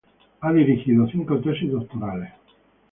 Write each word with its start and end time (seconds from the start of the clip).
Ha 0.39 0.51
dirigido 0.51 1.07
cinco 1.11 1.39
tesis 1.41 1.69
doctorales. 1.71 2.33